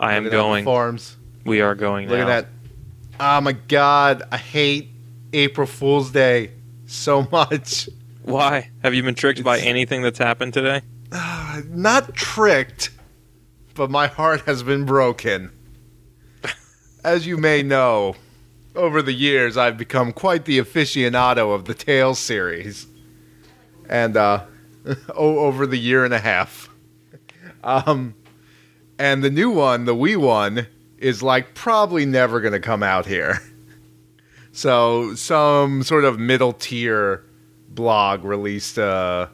[0.00, 0.64] I am Look at that going.
[0.64, 1.16] Forms.
[1.44, 2.28] We are going Look now.
[2.28, 2.48] at that.
[3.20, 4.88] Oh my god, I hate
[5.32, 6.52] April Fool's Day
[6.86, 7.88] so much.
[8.22, 8.70] Why?
[8.82, 10.82] Have you been tricked by anything that's happened today?
[11.68, 12.90] Not tricked,
[13.74, 15.50] but my heart has been broken.
[17.04, 18.14] As you may know,
[18.74, 22.86] over the years I've become quite the aficionado of the Tales series.
[23.88, 24.44] And uh
[25.14, 26.70] over the year and a half.
[27.62, 28.14] Um
[29.00, 30.66] and the new one, the Wii one,
[30.98, 33.40] is like probably never going to come out here.
[34.52, 37.24] So some sort of middle tier
[37.68, 39.30] blog released a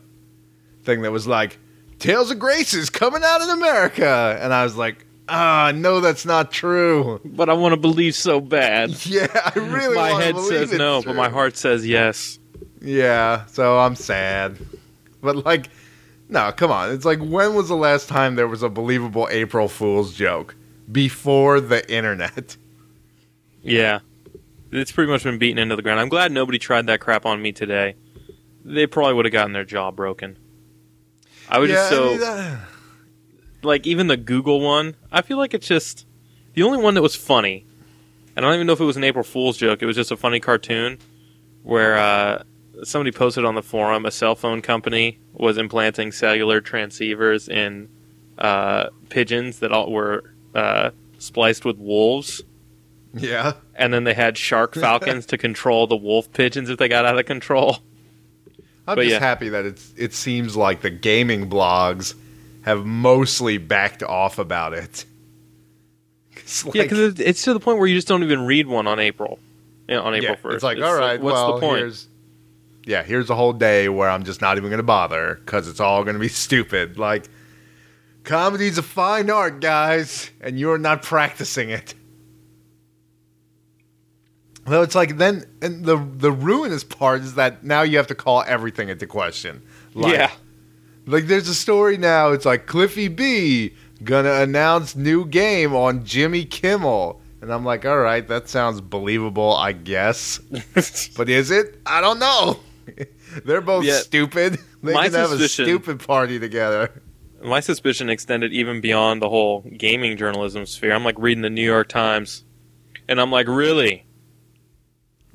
[0.83, 1.59] thing that was like
[1.99, 6.27] Tales of Grace is coming out in America, and I was like, ah, no, that's
[6.27, 7.19] not true.
[7.25, 8.91] But I want to believe so bad.
[9.07, 11.13] Yeah, I really my head says no, true.
[11.13, 12.39] but my heart says yes.
[12.83, 14.59] Yeah, so I'm sad.
[15.23, 15.71] But like,
[16.29, 16.91] no, come on.
[16.91, 20.55] It's like when was the last time there was a believable April Fool's joke
[20.91, 22.57] before the internet?
[23.63, 23.99] Yeah.
[24.71, 25.99] It's pretty much been beaten into the ground.
[25.99, 27.97] I'm glad nobody tried that crap on me today.
[28.65, 30.39] They probably would have gotten their jaw broken.
[31.49, 32.59] I was just so I mean, uh,
[33.63, 34.95] like even the Google one.
[35.11, 36.07] I feel like it's just
[36.55, 37.67] the only one that was funny.
[38.37, 39.83] And I don't even know if it was an April Fool's joke.
[39.83, 40.99] It was just a funny cartoon
[41.63, 42.43] where uh,
[42.85, 47.89] somebody posted on the forum a cell phone company was implanting cellular transceivers in
[48.39, 52.43] uh, pigeons that all were uh, spliced with wolves.
[53.15, 53.55] yeah.
[53.75, 57.19] and then they had shark falcons to control the wolf pigeons if they got out
[57.19, 57.79] of control.
[58.89, 59.19] I'm But just yeah.
[59.19, 62.15] happy that it's it seems like the gaming blogs
[62.63, 65.05] have mostly backed off about it.
[66.39, 69.01] It's yeah, because it's to the point where you just don't even read one on
[69.01, 69.41] April,
[69.89, 70.55] yeah, on April yeah, first.
[70.57, 71.79] It's like, all right, what's well, the point?
[71.79, 72.07] here's
[72.87, 75.81] yeah, here's a whole day where I'm just not even going to bother because it's
[75.81, 76.99] all going to be stupid.
[76.99, 77.29] Like,
[78.23, 81.95] comedy's a fine art, guys, and you're not practicing it.
[84.65, 88.17] Though it's like then, and the the ruinous part is that now you have to
[88.17, 89.63] call everything into question.
[89.95, 90.31] Like, yeah,
[91.07, 92.33] like there's a story now.
[92.33, 97.99] It's like Cliffy B gonna announce new game on Jimmy Kimmel, and I'm like, all
[97.99, 100.39] right, that sounds believable, I guess.
[101.17, 101.81] but is it?
[101.87, 102.59] I don't know.
[103.45, 104.59] They're both stupid.
[104.83, 107.03] They My can have a stupid party together.
[107.43, 110.93] my suspicion extended even beyond the whole gaming journalism sphere.
[110.93, 112.45] I'm like reading the New York Times,
[113.09, 114.07] and I'm like, really?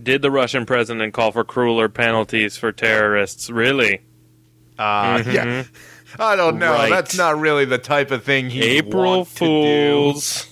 [0.02, 3.50] Did the Russian president call for crueler penalties for terrorists?
[3.50, 4.02] Really?
[4.80, 5.34] Uh, Mhm.
[5.34, 5.64] Yeah,
[6.20, 6.72] I don't know.
[6.72, 6.90] Right.
[6.90, 9.46] That's not really the type of thing he April want to do.
[10.14, 10.48] Fools.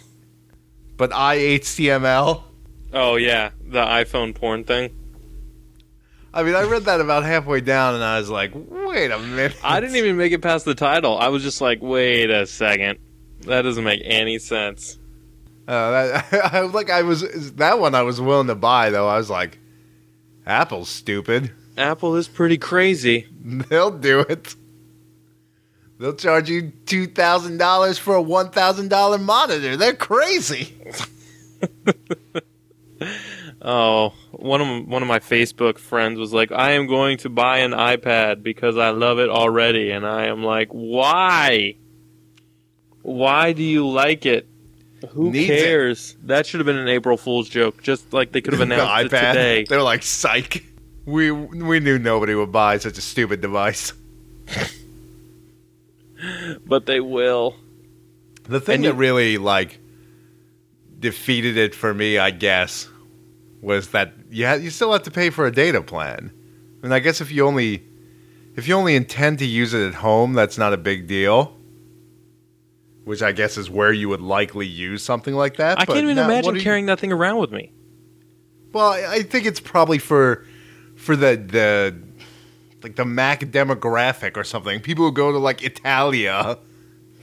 [0.98, 2.44] But IHTML.
[2.94, 4.94] Oh yeah, the iPhone porn thing.
[6.34, 9.58] I mean, I read that about halfway down, and I was like, wait a minute.
[9.64, 11.18] I didn't even make it past the title.
[11.18, 13.00] I was just like, wait a second.
[13.42, 15.00] That doesn't make any sense.
[15.68, 19.08] Uh, that, I like I was that one I was willing to buy though.
[19.08, 19.60] I was like,
[20.46, 21.52] Apple's stupid.
[21.78, 23.28] Apple is pretty crazy.
[23.42, 24.56] They'll do it.
[26.00, 29.78] They'll charge you two thousand dollars for a one thousand dollar monitor.
[29.78, 30.76] They're crazy.
[33.62, 37.58] Oh, one of one of my Facebook friends was like, "I am going to buy
[37.60, 41.76] an iPad because I love it already," and I am like, "Why?
[43.02, 44.48] Why do you like it?
[45.10, 45.58] Who Needs it.
[45.58, 47.84] cares?" That should have been an April Fool's joke.
[47.84, 49.66] Just like they could have the announced it today.
[49.68, 50.64] They're like, psych.
[51.06, 53.92] We we knew nobody would buy such a stupid device.
[56.66, 57.56] But they will.
[58.44, 59.80] The thing And that you- really like
[61.00, 62.90] defeated it for me, I guess,
[63.62, 66.32] was that you ha- you still have to pay for a data plan.
[66.84, 67.84] And I guess if you only
[68.56, 71.56] if you only intend to use it at home, that's not a big deal.
[73.06, 75.80] Which I guess is where you would likely use something like that.
[75.80, 77.72] I can't even now- imagine do you- carrying that thing around with me.
[78.72, 80.46] Well, I I think it's probably for
[80.96, 81.96] for the the
[82.84, 84.80] like the Mac demographic or something.
[84.80, 86.58] People who go to like Italia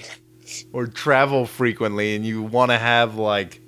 [0.72, 3.60] or travel frequently, and you want to have like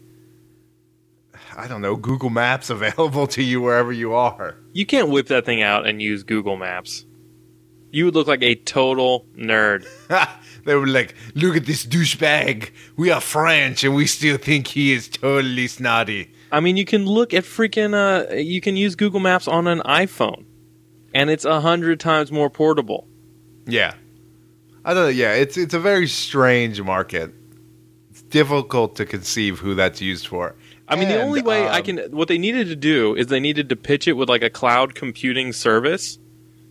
[1.59, 4.55] I don't know Google Maps available to you wherever you are.
[4.73, 7.05] You can't whip that thing out and use Google Maps.
[7.91, 9.87] You would look like a total nerd.
[10.65, 12.71] they were like, "Look at this douchebag.
[12.97, 17.07] We are French, and we still think he is totally snotty." I mean, you can
[17.07, 17.95] look at freaking.
[17.95, 20.45] Uh, you can use Google Maps on an iPhone,
[21.15, 23.09] and it's a hundred times more portable.
[23.67, 23.95] Yeah.
[24.85, 25.09] I don't know.
[25.09, 27.33] Yeah, it's it's a very strange market.
[28.11, 30.55] It's difficult to conceive who that's used for.
[30.89, 31.99] I mean, the only way I um, can.
[32.11, 34.95] What they needed to do is they needed to pitch it with like a cloud
[34.95, 36.19] computing service,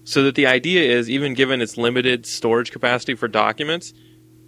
[0.04, 3.94] so that the idea is, even given its limited storage capacity for documents,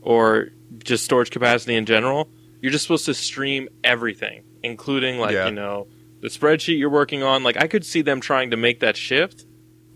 [0.02, 0.50] or
[0.84, 2.30] just storage capacity in general,
[2.62, 5.48] you're just supposed to stream everything, including like Yeah.
[5.48, 5.88] you know
[6.22, 7.44] the spreadsheet you're working on.
[7.44, 9.46] Like I could see them trying to make that shift,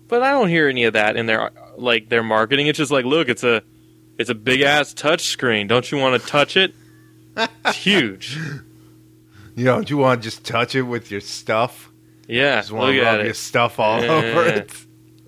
[0.07, 2.67] but I don't hear any of that in their like their marketing.
[2.67, 3.63] It's just like, look, it's a
[4.19, 5.67] it's a big ass touch screen.
[5.67, 6.73] Don't you want to touch it?
[7.35, 8.37] It's huge.
[9.55, 11.91] You know, do you want to just touch it with your stuff?
[12.27, 14.11] Yeah, Just want to rub your stuff all Yeah.
[14.11, 14.71] over it.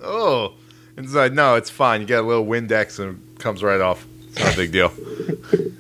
[0.02, 0.54] Oh,
[0.98, 2.02] it's like no, it's fine.
[2.02, 4.06] You get a little Windex and it comes right off.
[4.30, 4.92] It's not a big deal.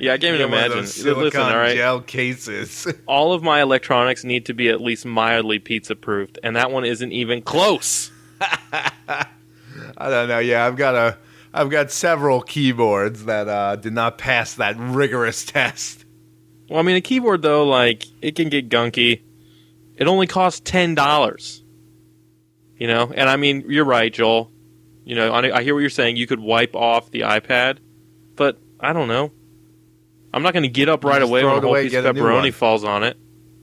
[0.00, 0.76] Yeah, I can't even Get one of imagine.
[0.78, 1.76] those silicone Listen, all right.
[1.76, 2.86] gel cases.
[3.06, 6.84] all of my electronics need to be at least mildly pizza proofed, and that one
[6.84, 8.10] isn't even close.
[8.40, 9.26] I
[9.98, 10.40] don't know.
[10.40, 11.16] Yeah, I've got a,
[11.54, 16.04] I've got several keyboards that uh, did not pass that rigorous test.
[16.68, 19.22] Well, I mean, a keyboard though, like it can get gunky.
[19.96, 21.62] It only costs ten dollars.
[22.76, 24.52] You know, and I mean, you're right, Joel.
[25.04, 26.16] You know, I I hear what you're saying.
[26.16, 27.78] You could wipe off the iPad,
[28.36, 29.32] but I don't know.
[30.32, 32.10] I'm not going to get up right away when a whole away, piece of get
[32.10, 33.16] a new pepperoni falls on it.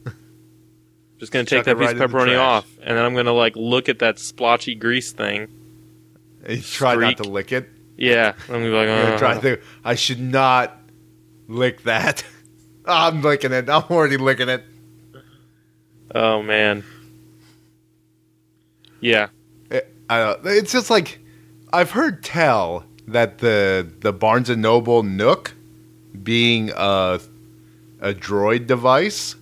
[1.20, 3.28] Just going to take that piece of right the pepperoni off, and then I'm going
[3.28, 5.48] to like look at that splotchy grease thing.
[6.50, 7.70] You try not to lick it.
[7.98, 9.62] Yeah, I'm gonna be like, You're gonna uh, try to.
[9.84, 10.78] I should not
[11.48, 12.24] lick that.
[12.88, 13.70] I'm licking it.
[13.70, 14.64] I'm already licking it.
[16.14, 16.84] oh man.
[19.02, 19.28] Yeah,
[19.70, 21.20] It- I don't- it's just like
[21.74, 25.54] I've heard tell that the the Barnes and Noble Nook,
[26.24, 27.20] being a
[28.02, 29.36] a Droid device,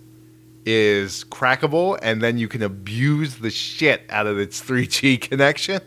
[0.66, 5.81] is crackable, and then you can abuse the shit out of its 3G connection.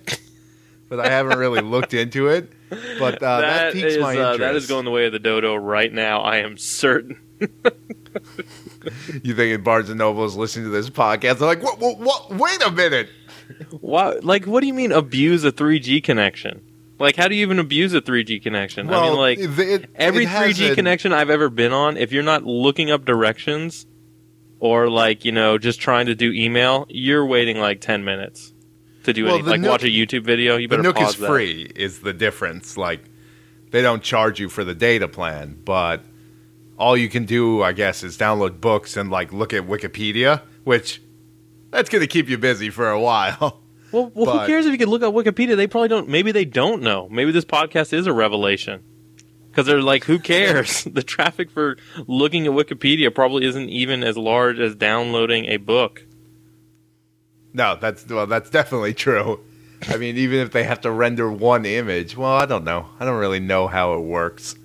[0.88, 2.52] but I haven't really looked into it.
[2.98, 4.38] But uh, that, that piques is my uh, interest.
[4.40, 6.20] that is going the way of the dodo right now.
[6.20, 7.18] I am certain.
[9.22, 11.38] You think Barnes and Noble is listening to this podcast?
[11.38, 11.78] They're like, what?
[11.78, 11.98] What?
[11.98, 12.30] what?
[12.34, 13.08] Wait a minute.
[13.80, 16.62] Why, like, what do you mean abuse a 3G connection?
[16.98, 18.88] Like, how do you even abuse a 3G connection?
[18.88, 22.10] I mean, like, it- it- every it 3G a- connection I've ever been on, if
[22.12, 23.86] you're not looking up directions
[24.60, 28.54] or, like, you know, just trying to do email, you're waiting like 10 minutes
[29.04, 29.50] to do Well, anything.
[29.50, 31.26] Like, Nook- watch a YouTube video, you better the Nook pause is that.
[31.26, 32.76] free is the difference.
[32.78, 33.00] Like
[33.72, 36.02] they don't charge you for the data plan, but
[36.78, 41.00] all you can do, I guess, is download books and like look at Wikipedia, which
[41.70, 43.60] that's going to keep you busy for a while.
[43.92, 45.56] Well, well But- who cares if you can look at Wikipedia?
[45.56, 46.08] They probably don't.
[46.08, 47.08] Maybe they don't know.
[47.08, 48.82] Maybe this podcast is a revelation.
[49.48, 50.82] Because they're like, who cares?
[50.92, 51.76] the traffic for
[52.08, 56.04] looking at Wikipedia probably isn't even as large as downloading a book.
[57.54, 59.38] no, that's well, that's definitely true.
[59.88, 62.86] I mean, even if they have to render one image, well, I don't know.
[62.98, 64.56] I don't really know how it works.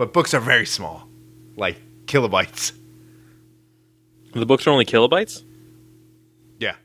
[0.00, 1.06] But books are very small,
[1.58, 1.76] like
[2.06, 2.72] kilobytes.
[4.32, 5.42] The books are only kilobytes.
[6.58, 6.76] Yeah,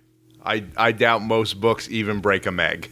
[0.43, 2.89] I I doubt most books even break a meg.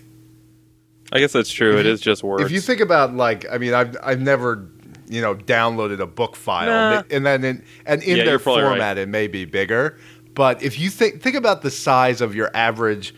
[1.11, 1.77] I guess that's true.
[1.77, 2.41] It is just words.
[2.45, 4.69] If you think about like, I mean, I've I've never
[5.09, 7.03] you know downloaded a book file, Nah.
[7.11, 8.63] and then in, and in Yeah, their you're right.
[8.69, 9.97] format it may be bigger,
[10.35, 13.13] but if you think think about the size of your average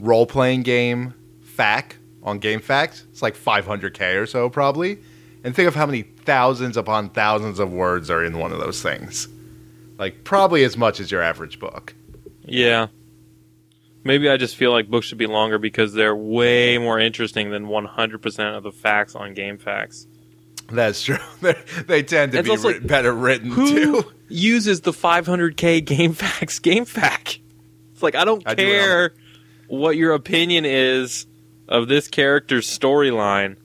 [0.00, 1.14] role playing game
[1.56, 1.92] FAQ
[2.24, 4.98] on Game GameFAQs, it's like 500k or so probably,
[5.44, 8.82] and think of how many thousands upon thousands of words are in one of those
[8.82, 9.28] things,
[9.98, 11.94] like probably as much as your average book.
[12.44, 12.88] yeah,
[14.04, 17.66] maybe I just feel like books should be longer because they're way more interesting than
[17.66, 20.06] 100% of the facts on GameFAQs.
[20.70, 21.16] That's true.
[21.40, 23.68] They're- they tend to It's be better written Who
[24.02, 24.12] too.
[24.28, 27.38] uses the 500k GameFAQs Game Fact?
[27.92, 29.14] It's like I don't I do care
[29.68, 31.26] what your opinion is
[31.68, 33.56] of this character's storyline.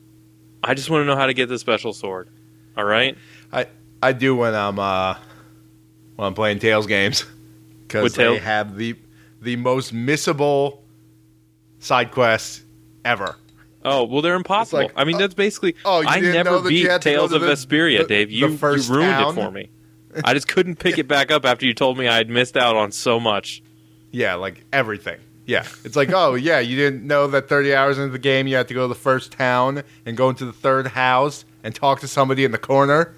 [0.63, 2.29] I just want to know how to get the special sword.
[2.77, 3.17] All right?
[3.51, 3.67] I
[4.01, 5.15] I do when I'm uh
[6.15, 7.25] when I'm playing Tales games
[7.87, 8.39] because they Tails?
[8.39, 8.95] have the
[9.41, 10.79] the most missable
[11.79, 12.63] side quests
[13.05, 13.35] ever.
[13.85, 14.83] Oh well, they're impossible.
[14.83, 15.75] like, I mean, that's basically.
[15.83, 17.41] oh, you I didn't never know that you beat had to go Tales to of
[17.41, 18.29] the- Vesperia, the- Dave.
[18.29, 19.31] the You, you first ruined town?
[19.37, 19.69] it for me.
[20.23, 22.75] I just couldn't pick it back up after you told me I had missed out
[22.75, 23.61] on so much.
[24.15, 25.17] Yeah, like everything.
[25.45, 28.55] Yeah, it's like oh yeah, you didn't know that 30 hours into the game you
[28.55, 31.99] had to go to the first town and go into the third house and talk
[31.99, 33.13] to somebody in the corner.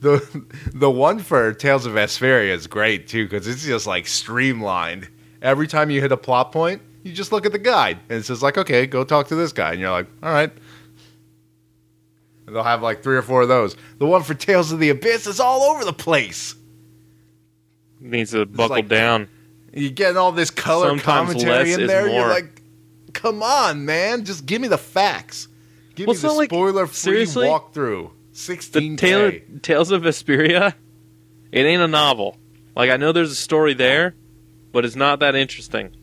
[0.00, 0.44] The
[0.74, 5.08] the one for Tales of Vesperia is great too because it's just like streamlined.
[5.42, 8.24] Every time you hit a plot point, you just look at the guide and it
[8.24, 10.50] says like okay, go talk to this guy, and you're like all right.
[12.46, 13.76] And they'll have like three or four of those.
[13.98, 16.54] The one for Tales of the Abyss is all over the place.
[18.00, 19.28] needs to buckle like- down.
[19.74, 22.08] You get all this color Sometimes commentary in there.
[22.08, 22.62] You're like,
[23.12, 25.48] come on, man, just give me the facts.
[25.96, 28.10] Give Well, me the like- spoiler-free walkthrough.
[28.32, 28.96] 16k.
[28.98, 30.74] Taylor, Tales of Vesperia,
[31.52, 32.36] it ain't a novel.
[32.74, 34.14] Like I know there's a story there,
[34.72, 35.94] but it's not that interesting.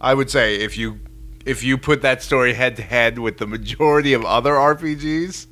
[0.00, 1.00] I would say if you
[1.44, 5.46] if you put that story head to head with the majority of other RPGs,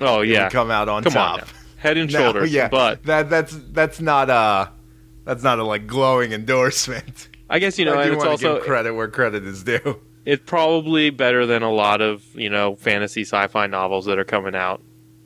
[0.00, 1.42] Oh yeah, come out on come top.
[1.42, 1.48] on.
[1.80, 2.52] Head and No, shoulders.
[2.52, 4.70] yeah, But that that's that's not a
[5.24, 7.28] that's not a like glowing endorsement.
[7.48, 9.64] I guess you know, I do it's want to also give credit where credit is
[9.64, 10.00] due.
[10.24, 14.54] it's probably better than a lot of you know fantasy sci-fi novels that are coming
[14.54, 14.80] out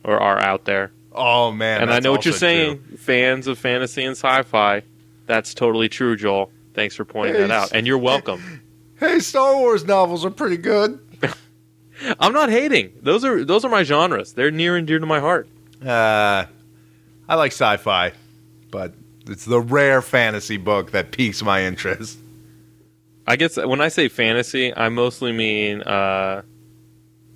[0.04, 0.92] or are out there.
[1.12, 2.96] Oh man, and I know what you're saying, true.
[2.96, 4.82] fans of fantasy and sci-fi.
[5.26, 6.50] That's totally true, Joel.
[6.74, 8.62] Thanks for pointing that out, and you're welcome.
[8.98, 10.98] Hey, Star Wars novels are pretty good.
[12.18, 12.92] I'm not hating.
[13.02, 14.32] Those are those are my genres.
[14.32, 15.48] They're near and dear to my heart.
[15.84, 16.46] Uh,
[17.28, 18.12] I like sci-fi,
[18.70, 18.94] but
[19.28, 22.18] it's the rare fantasy book that piques my interest.
[23.26, 26.42] I guess when I say fantasy, I mostly mean uh,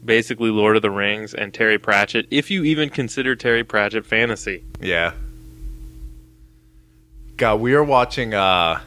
[0.04, 2.26] basically Lord of the Rings and Terry Pratchett.
[2.30, 5.12] If you even consider Terry Pratchett fantasy, Yeah.
[7.36, 8.80] God, we are watching uh,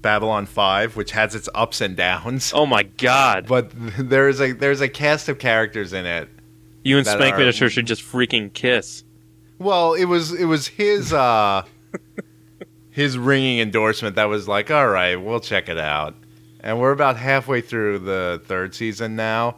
[0.00, 2.52] Babylon Five, which has its ups and downs.
[2.54, 6.28] oh my god, But there's a there's a cast of characters in it.
[6.84, 9.02] You and that Spank are- Minister should just freaking kiss.
[9.58, 11.62] Well, it was it was his uh,
[12.90, 16.14] his ringing endorsement that was like, all right, we'll check it out.
[16.60, 19.56] And we're about halfway through the third season now,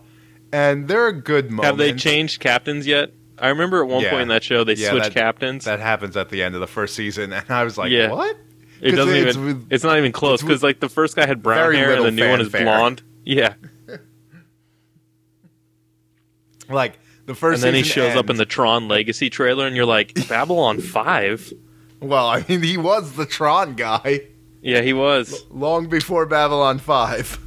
[0.52, 1.66] and there are a good moments.
[1.66, 3.12] Have they changed captains yet?
[3.38, 4.10] I remember at one Yeah.
[4.10, 5.64] point in that show they Yeah, switched that- captains.
[5.66, 8.10] That happens at the end of the first season, and I was like, Yeah.
[8.10, 8.36] what?
[8.80, 9.66] It doesn't it's even.
[9.70, 12.28] it's not even close because like the first guy had brown hair and the new
[12.28, 13.02] one is blonde.
[13.24, 13.54] Yeah,
[16.68, 19.84] Like the first and then he shows up in the Tron Legacy trailer, and you're
[19.86, 21.52] like, Babylon Five.
[22.00, 24.20] Well, I mean, he was the Tron guy
[24.62, 25.44] Yeah, he was.
[25.50, 27.38] long before Babylon 5.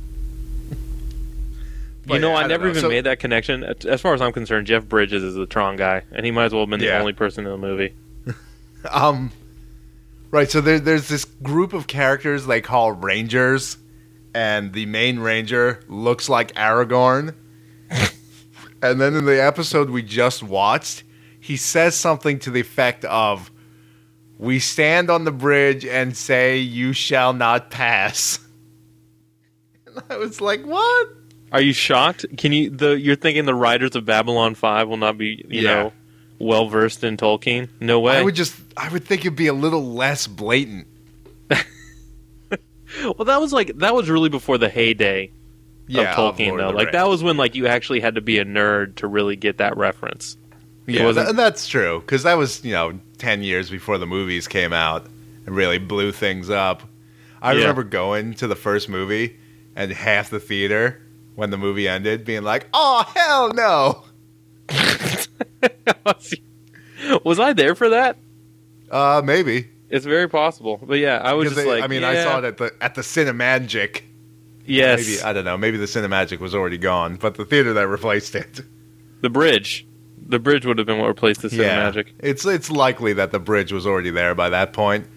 [2.07, 2.69] But you know, yeah, I, don't never know.
[2.71, 3.63] even So- made that connection.
[3.87, 6.53] As far as I'm concerned, Jeff Bridges is the Tron guy, and he might as
[6.53, 7.93] well have been the only person in the movie.
[8.89, 9.31] Um,
[10.31, 10.49] right.
[10.49, 13.75] So there, there's this group of characters they call Rangers,
[14.33, 17.35] and the main Ranger looks like Aragorn.
[18.81, 21.03] And then in the episode we just watched,
[21.39, 23.51] he says something to the effect of,
[24.37, 28.39] "We stand on the bridge and say, you shall not pass."
[29.85, 31.07] And I was like, "What?"
[31.51, 32.25] Are you shocked?
[32.37, 35.73] Can you the you're thinking the writers of Babylon Five will not be you Yeah.
[35.83, 35.93] know
[36.37, 37.69] well versed in Tolkien?
[37.79, 38.17] No way.
[38.17, 40.85] I would just, I would think it'd be a little less blatant.
[41.49, 45.31] well, that was like that was really before the heyday
[45.91, 46.69] Yeah, of Tolkien, though.
[46.69, 49.57] Like that was when like you actually had to be a nerd to really get
[49.57, 50.37] that reference.
[50.85, 54.47] Yeah, wasn't- th- that's true because that was you know ten years before the movies
[54.47, 55.05] came out
[55.45, 56.83] and really blew things up.
[57.41, 57.59] I Yeah.
[57.61, 59.37] remember going to the first movie
[59.75, 61.01] and half the theater
[61.35, 64.03] when the movie ended being like, "Oh hell no!"
[67.23, 68.17] was I there for that?
[68.91, 72.23] Uh, maybe It's very possible, but yeah, I was just they- like, I mean, I
[72.23, 74.01] saw it at the at the Cinemagic.
[74.69, 75.57] Yes, Maybe I don't know.
[75.57, 78.61] Maybe the Cinemagic was already gone, but the theater that replaced it.
[79.21, 79.85] the bridge.
[80.27, 82.09] The bridge would have been what replaced the cinemagic.
[82.19, 85.07] it's it's likely that the bridge was already there by that point.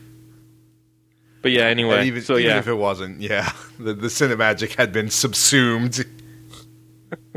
[1.42, 1.98] But yeah, anyway.
[1.98, 6.06] And even, so even yeah, if it wasn't, yeah, the the Cinemagic had been subsumed.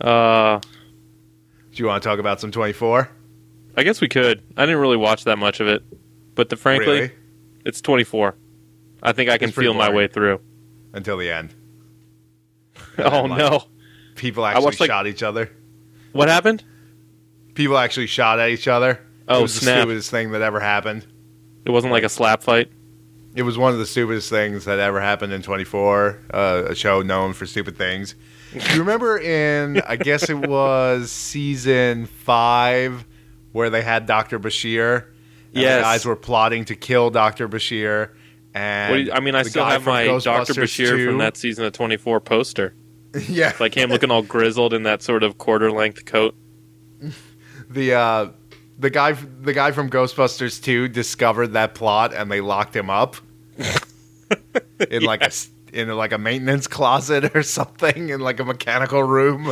[0.00, 0.68] uh, Do
[1.74, 3.10] you want to talk about some twenty four?
[3.76, 4.42] I guess we could.
[4.56, 5.82] I didn't really watch that much of it,
[6.34, 7.12] but the, frankly, Really?
[7.66, 8.34] it's 24.
[9.02, 10.40] I think I can feel my way through.
[10.96, 11.54] Until the end.
[12.98, 13.64] oh like- no!
[14.16, 15.50] People actually watched, like- shot each other.
[16.12, 16.64] What happened?
[17.54, 19.00] People actually shot at each other.
[19.28, 19.74] Oh, it was snap.
[19.76, 21.06] the stupidest thing that ever happened.
[21.64, 22.70] It wasn't like a slap fight.
[23.34, 27.02] It was one of the stupidest things that ever happened in 24, uh, a show
[27.02, 28.14] known for stupid things.
[28.54, 33.04] You remember in, I guess it was season five,
[33.52, 34.38] where they had Dr.
[34.38, 35.08] Bashir?
[35.52, 35.78] And Yes.
[35.78, 37.48] The guys were plotting to kill Dr.
[37.48, 38.10] Bashir.
[38.56, 40.54] And you- I mean, I still have my Dr.
[40.54, 42.74] Bashir 2 from that season of 24 poster.
[43.28, 43.52] yeah.
[43.60, 46.34] Like him looking all grizzled in that sort of quarter length coat.
[47.70, 48.26] the uh,
[48.78, 53.16] the guy the guy from Ghostbusters 2 discovered that plot and they locked him up
[54.90, 55.30] in like a
[55.72, 59.50] in like a maintenance closet or something in like a mechanical room.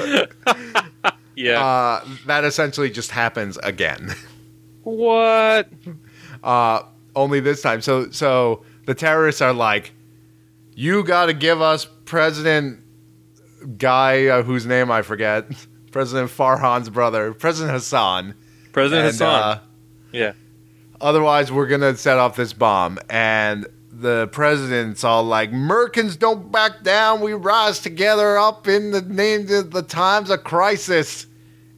[1.37, 1.63] Yeah.
[1.65, 4.15] Uh, that essentially just happens again.
[4.83, 5.69] what?
[6.43, 6.83] Uh,
[7.17, 7.81] only this time.
[7.81, 9.93] So so the terrorists are like,
[10.75, 12.81] you got to give us President
[13.79, 15.47] guy uh, whose name I forget,
[15.93, 18.35] President Farhan's brother, President Hassan.
[18.73, 19.43] President And, Hassan.
[19.43, 19.61] uh,
[20.13, 20.33] yeah.
[21.01, 22.99] Otherwise, we're gonna set off this bomb.
[23.11, 27.21] And the president's all like, "Merkins don't back down.
[27.21, 31.27] We rise together up in the name of the times of crisis."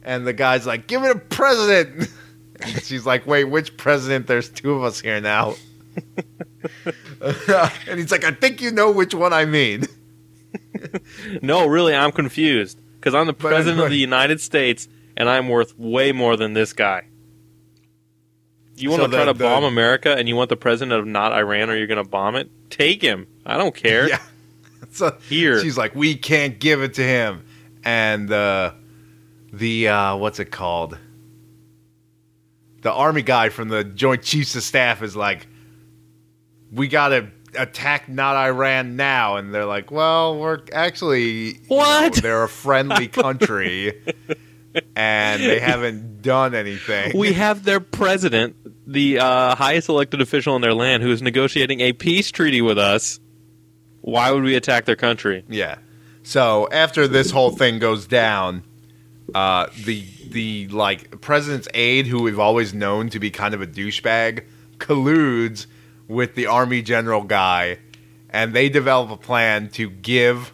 [0.03, 2.09] And the guy's like, "Give it a president."
[2.59, 4.25] And she's like, "Wait, which president?
[4.25, 5.53] There's two of us here now."
[7.87, 9.85] and he's like, "I think you know which one I mean."
[11.41, 15.49] no, really, I'm confused because I'm the But president of the United States and I'm
[15.49, 17.03] worth way more than this guy.
[18.75, 20.99] You want So to try the- to the- bomb America and you want the president
[20.99, 22.49] of not Iran or you're going to bomb it?
[22.69, 23.27] Take him.
[23.45, 24.07] I don't care.
[24.09, 24.19] Yeah.
[24.91, 25.59] So Here.
[25.61, 27.43] she's like, we can't give it to him,
[27.83, 28.71] and uh,
[29.51, 30.97] the uh, what's it called?
[32.83, 35.47] The army guy from the Joint Chiefs of Staff is like,
[36.71, 41.23] we gotta attack not Iran now, and they're like, well, we're actually
[41.55, 42.15] you What?
[42.15, 44.01] know, they're a friendly country,
[44.95, 47.17] and they haven't done anything.
[47.17, 48.55] We have their president,
[48.91, 52.77] the uh, highest elected official in their land, who is negotiating a peace treaty with
[52.77, 53.19] us.
[54.01, 55.43] Why would we attack their country?
[55.49, 55.77] Yeah.
[56.23, 58.63] So after this whole thing goes down,
[59.33, 63.67] uh, the the like president's aide, who we've always known to be kind of a
[63.67, 64.45] douchebag,
[64.77, 65.67] colludes
[66.07, 67.79] with the army general guy,
[68.29, 70.53] and they develop a plan to give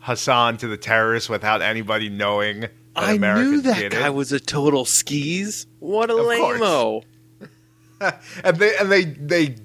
[0.00, 2.60] Hassan to the terrorists without anybody knowing.
[2.60, 4.14] That I America knew that guy it.
[4.14, 5.66] was a total skis.
[5.78, 6.26] What a Of
[8.44, 9.56] and they and they they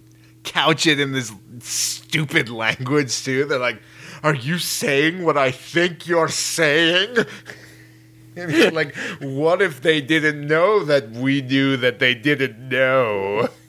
[0.43, 3.45] couch it in this stupid language too.
[3.45, 3.81] They're like,
[4.22, 7.17] "Are you saying what I think you're saying?"
[8.36, 13.48] Like, "What if they didn't know that we knew that they didn't know?"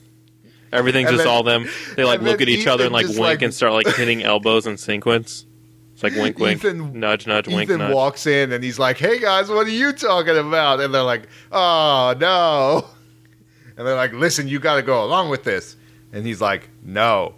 [0.75, 1.69] Everything's And just then- all them.
[1.97, 4.66] They like look at each other and like wink like- and start like hitting elbows
[4.66, 5.47] in sequence.
[5.95, 9.21] It's like wink, wink, Ethan- nudge, nudge, wink, Ethan walks in and he's like, "Hey
[9.21, 12.87] guys, what are you talking about?" And they're like, "Oh no!"
[13.76, 15.76] And they're like, "Listen, you got to go along with this."
[16.12, 17.35] And he's like, "No."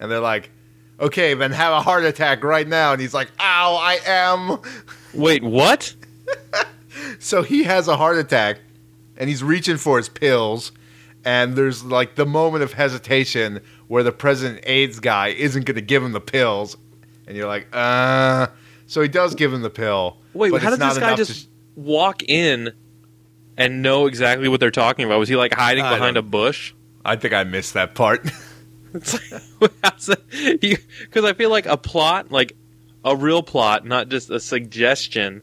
[0.00, 0.50] And they're like,
[1.00, 4.58] "Okay, then have a heart attack right now." And he's like, "Ow, I am."
[5.14, 5.94] Wait, what?
[7.20, 8.58] So he has a heart attack,
[9.16, 10.72] and he's reaching for his pills.
[11.28, 15.82] And there's like the moment of hesitation where the president aide's guy isn't going to
[15.82, 16.78] give him the pills,
[17.26, 18.46] and you're like, "Uh."
[18.86, 20.16] So he does give him the pill.
[20.32, 22.72] Wait, but how did this guy just walk in
[23.58, 25.18] and know exactly what they're talking about?
[25.18, 26.72] Was he like hiding I behind a bush?
[27.04, 28.28] I think I missed that part.
[28.90, 32.56] Because I feel like a plot, like
[33.04, 35.42] a real plot, not just a suggestion,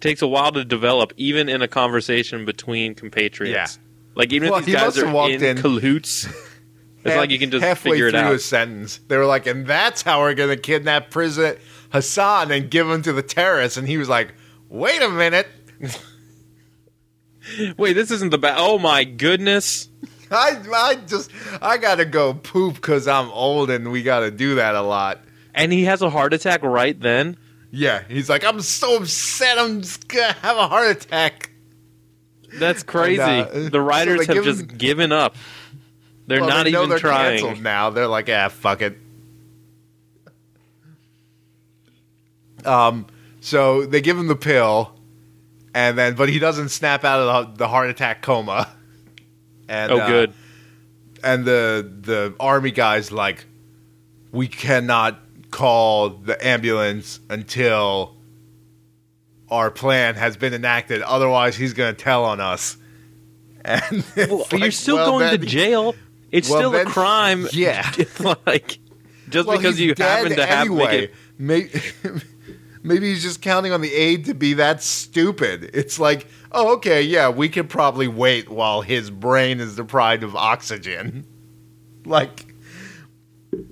[0.00, 3.78] takes a while to develop, even in a conversation between compatriots.
[4.16, 6.24] Like even Well, if he these guys are walked in, in- cahoots,
[7.04, 8.34] it's like you can just halfway figure it through out.
[8.34, 8.98] a sentence.
[9.06, 11.58] They were like, and that's how we're going to kidnap President
[11.92, 13.76] Hassan and give him to the terrorists.
[13.76, 14.34] And he was like,
[14.68, 15.46] wait a minute.
[17.76, 18.56] Wait, this isn't the bad.
[18.58, 19.88] Oh my goodness!
[20.32, 21.30] I, I just,
[21.62, 24.82] I got to go poop because I'm old and we got to do that a
[24.82, 25.20] lot.
[25.54, 27.36] And he has a heart attack right then.
[27.70, 29.58] Yeah, he's like, I'm so upset.
[29.58, 31.45] I'm just going to have a heart attack.
[32.58, 33.20] That's crazy.
[33.22, 35.36] And, uh, the writers so have give just given up.
[36.26, 37.38] They're Well, not they know even they're trying.
[37.38, 37.90] canceled now.
[37.90, 38.98] They're like, ah, fuck it.
[42.64, 43.06] Um,
[43.40, 44.92] so they give him the pill,
[45.74, 48.68] and then, but he doesn't snap out of the, the heart attack coma.
[49.68, 50.32] And, oh, uh, good.
[51.22, 53.46] and the the army guy's like,
[54.32, 58.15] we cannot call the ambulance until
[59.50, 61.02] our plan has been enacted.
[61.02, 62.76] Otherwise, he's going to tell on us.
[63.64, 65.94] And Well, you're still well, going to jail.
[66.30, 67.46] It's well, still a crime.
[67.52, 67.90] Yeah.
[68.46, 68.78] like
[69.28, 71.04] just because you happen to have anyway.
[71.04, 71.14] it.
[71.38, 71.70] Maybe,
[72.82, 75.70] maybe he's just counting on the aide to be that stupid.
[75.74, 80.36] It's like, oh, okay, yeah, we could probably wait while his brain is deprived of
[80.36, 81.26] oxygen.
[82.04, 82.54] Like,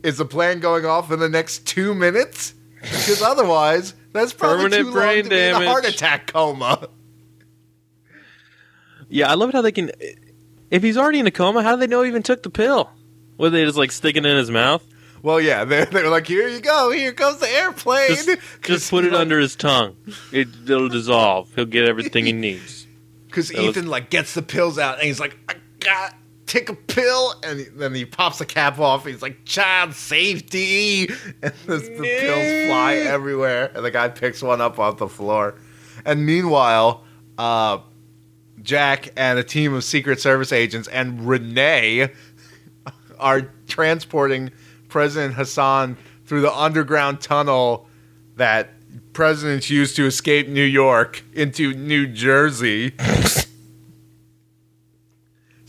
[0.03, 2.55] is the plan going off in the next two minutes?
[2.85, 6.89] Because otherwise, that's probably Permanent too brain long to be in a heart attack coma.
[9.09, 9.91] Yeah, I love it how they can.
[10.71, 12.91] If he's already in a coma, how do they know he even took the pill?
[13.39, 14.85] Were they just like sticking it in his mouth?
[15.23, 18.09] Well, yeah, they're, they're like, here you go, here comes the airplane.
[18.09, 19.97] Just, 'Cause just put it like- under his tongue.
[20.33, 21.53] It, it'll dissolve.
[21.55, 22.87] He'll get everything he needs.
[23.27, 26.15] Because That was- Ethan like gets the pills out and he's like, I got
[26.47, 29.07] take a pill, and he- then he pops the cap off.
[29.07, 31.07] He's like, child safety,
[31.43, 33.71] and the, the pills fly everywhere.
[33.75, 35.55] And the guy picks one up off the floor.
[36.05, 37.05] And meanwhile,
[37.39, 37.79] uh,
[38.63, 42.09] Jack and a team of Secret Service agents and Renee
[43.19, 44.51] are transporting
[44.89, 47.89] President Hassan through the underground tunnel
[48.37, 48.71] that
[49.13, 52.93] presidents used to escape New York into New Jersey.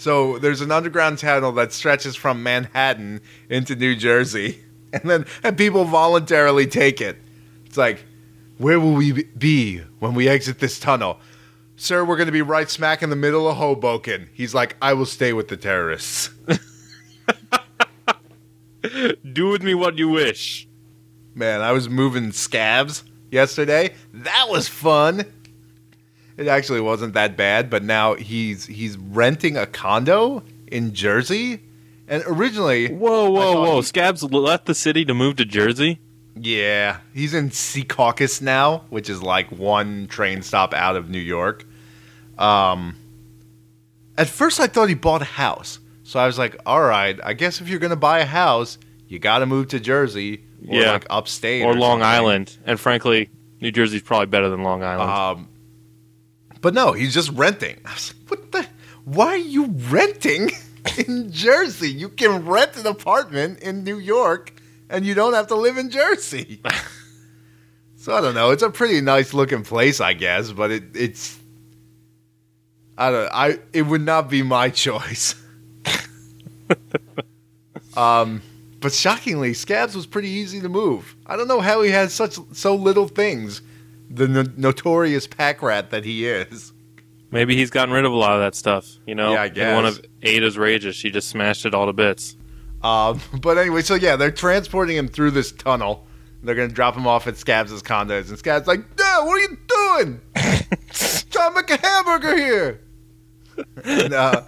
[0.06, 4.60] so there's an underground tunnel that stretches from Manhattan into New Jersey,
[4.94, 7.18] and then and people voluntarily take it.
[7.66, 8.06] It's like,
[8.60, 11.20] where will we be when we exit this tunnel?
[11.76, 14.30] Sir, we're going to be right smack in the middle of Hoboken.
[14.32, 16.30] He's like, I will stay with the terrorists.
[19.34, 20.68] Do with me what you wish.
[21.34, 23.96] Man, I was moving scabs yesterday.
[24.14, 25.26] That was fun.
[26.38, 31.62] It actually wasn't that bad, but now he's he's renting a condo in Jersey.
[32.08, 33.76] And originally, Whoa, whoa, whoa!
[33.78, 36.00] he- Scabs left the city to move to Jersey.
[36.36, 41.66] yeah, he's in Secaucus now, which is like one train stop out of New York.
[42.38, 42.96] Um,
[44.18, 47.34] at first, I thought he bought a house, so I was like, "All right, I
[47.34, 50.92] guess if you're gonna buy a house, you got to move to Jersey or Yeah.
[50.92, 52.58] like upstate or Long something." Island.
[52.66, 53.30] And frankly,
[53.62, 55.10] New Jersey's probably better than Long Island.
[55.10, 55.48] Um,
[56.66, 57.80] but no, he's just renting.
[57.86, 58.68] I was like, what the?
[59.04, 60.50] Why are you renting
[61.08, 61.92] in Jersey?
[61.92, 64.52] You can rent an apartment in New York
[64.90, 66.64] and you don't have to live in Jersey.
[67.98, 68.50] so I don't know.
[68.50, 71.38] It's a pretty nice looking place, I guess, but it, it's.
[72.98, 73.30] I don't.
[73.32, 75.36] I it would not be my choice.
[77.96, 78.42] um,
[78.80, 81.16] but shockingly, Scabs was pretty easy to move.
[81.28, 83.62] I don't know how he has such so little things
[84.10, 86.74] the no- notorious pack rat that he is.
[87.32, 88.88] Maybe he's gotten rid of a lot of that stuff.
[89.06, 91.94] You know, Yeah, I In one of Ada's rages, she just smashed it all to
[91.94, 92.38] bits.
[92.82, 96.08] Um, but anyway, so yeah, they're transporting him through this tunnel.
[96.44, 99.58] They're gonna drop him off at Scabs' condos, and Scabs like, "Dad, what are you
[99.68, 100.22] doing?
[101.32, 102.82] Trying to make a hamburger here."
[103.84, 104.42] and, uh,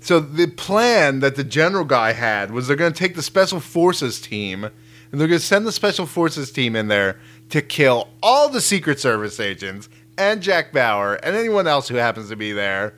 [0.00, 4.20] so the plan that the general guy had was they're gonna take the special forces
[4.20, 8.60] team, and they're gonna send the special forces team in there to kill all the
[8.60, 12.94] Secret Service agents and Jack Bauer and anyone else who happens to be there,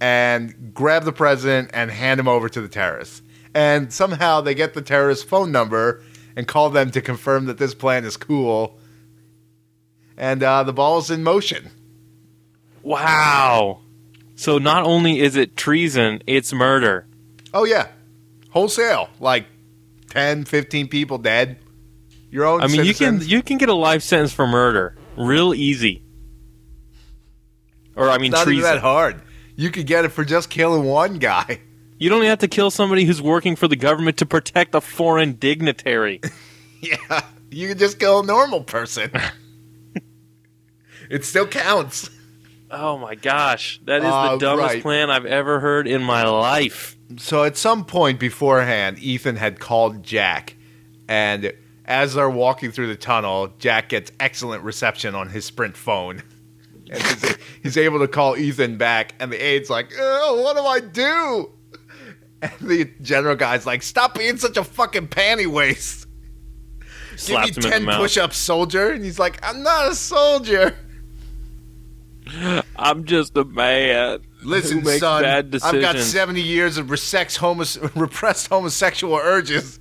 [0.00, 3.22] and grab the president and hand him over to the terrorists.
[3.54, 6.02] And somehow they get the terrorist phone number
[6.36, 8.78] and call them to confirm that this plan is cool.
[10.16, 11.70] And uh, the ball's in motion.
[12.82, 13.80] Wow.
[14.36, 17.06] So not only is it treason, it's murder.
[17.52, 17.88] Oh, yeah.
[18.50, 19.08] Wholesale.
[19.18, 19.46] Like
[20.10, 21.58] 10, 15 people dead.
[22.30, 25.54] Your own I mean, you can you can get a life sentence for murder, real
[25.54, 26.02] easy.
[27.96, 28.62] Or I mean, Not treason.
[28.62, 29.20] that hard.
[29.56, 31.60] You could get it for just killing one guy.
[31.98, 35.32] You don't have to kill somebody who's working for the government to protect a foreign
[35.34, 36.20] dignitary.
[36.80, 37.22] Yeah.
[37.50, 39.10] You could just kill a normal person.
[41.10, 42.08] it still counts.
[42.70, 44.82] oh my gosh, that is Uh, the dumbest right.
[44.82, 46.96] plan I've ever heard in my life.
[47.16, 50.54] So at some point beforehand, Ethan had called Jack,
[51.08, 51.52] and
[51.88, 56.22] as they're walking through the tunnel, Jack gets excellent reception on his Sprint phone.
[56.90, 60.62] And he's, he's able to call Ethan back, and the aide's like, oh, what do
[60.62, 61.50] I do?
[62.40, 65.44] And the general guy's like, stop being such a fucking panty.
[67.18, 68.90] Slaps Give me 10 push ups, soldier.
[68.92, 70.78] And he's like, I'm not a soldier.
[72.76, 74.20] I'm just a man.
[74.42, 76.88] Listen, son, I've got 70 years of
[77.36, 79.80] homos- repressed homosexual urges,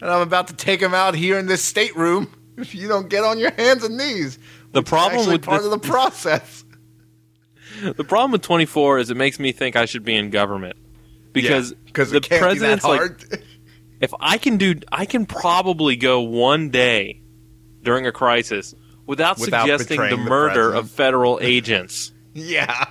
[0.00, 3.24] and I'm about to take them out here in this stateroom if you don't get
[3.24, 4.38] on your hands and knees.
[4.72, 6.64] The problem with part this- of the process.
[7.82, 10.76] The problem with 24 is it makes me think I should be in government
[11.32, 13.42] because because the can't be president's like,
[14.00, 17.20] if I can do, I can probably go one day
[17.82, 18.74] during a crisis
[19.06, 22.12] without, Without suggesting the betraying the murder of federal agents.
[22.32, 22.84] yeah,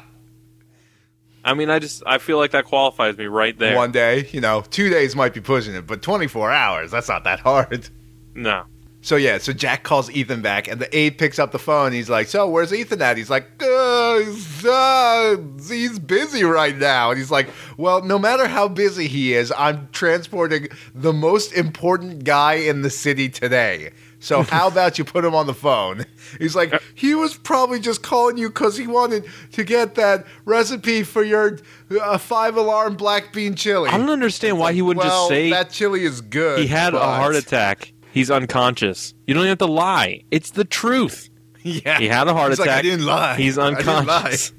[1.43, 3.75] I mean, I just I feel like that qualifies me right there.
[3.75, 7.39] one day, you know, two days might be pushing it, but 24 hours—that's not that
[7.41, 7.89] hard.
[8.35, 8.63] No,
[9.01, 11.91] So yeah, so Jack calls Ethan back, and the aide picks up the phone.
[11.91, 15.35] He's like, "So where's Ethan at?" He's like, uh, he's, uh,
[15.69, 19.89] "He's busy right now." And he's like, "Well, no matter how busy he is, I'm
[19.91, 23.91] transporting the most important guy in the city today.
[24.23, 26.05] So how about you put him on the phone?"
[26.39, 31.03] He's like, "He was probably just calling you because he wanted to get that recipe
[31.03, 31.59] for your
[32.01, 35.49] uh, five alarm black bean chili." I don't understand why he wouldn't well, just say
[35.49, 36.59] that chili is good.
[36.59, 37.93] he had a heart attack.
[38.11, 39.13] He's unconscious.
[39.27, 40.23] You don't even have to lie.
[40.31, 41.29] It's the truth.
[41.65, 42.79] Yeah, He had a heart He's like, attack.
[42.79, 43.35] I didn't lie.
[43.37, 44.51] He's I didn't lie." unconscious.